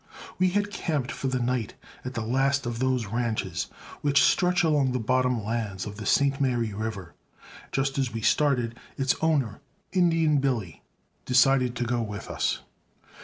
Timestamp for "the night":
1.27-1.75